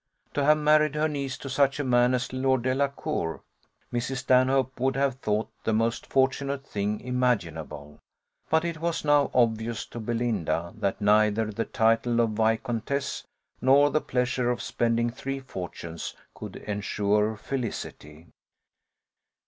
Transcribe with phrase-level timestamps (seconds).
[0.33, 3.43] To have married her niece to such a man as Lord Delacour,
[3.93, 4.15] Mrs.
[4.17, 7.99] Stanhope would have thought the most fortunate thing imaginable;
[8.49, 13.23] but it was now obvious to Belinda, that neither the title of viscountess,
[13.61, 18.25] nor the pleasure of spending three fortunes, could ensure felicity.